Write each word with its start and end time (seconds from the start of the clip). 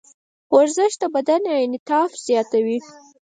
ورزش 0.55 0.91
د 1.01 1.03
بدن 1.15 1.41
انعطاف 1.63 2.09
زیاتوي. 2.25 2.79